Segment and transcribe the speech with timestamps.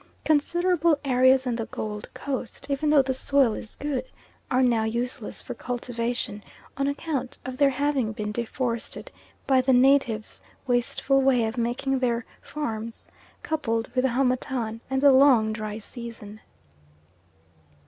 [0.25, 4.03] Considerable areas on the Gold Coast, even though the soil is good,
[4.49, 6.43] are now useless for cultivation,
[6.75, 9.11] on account of their having been deforested
[9.45, 13.07] by the natives' wasteful way of making their farms,
[13.43, 16.39] coupled with the harmattan and the long dry season.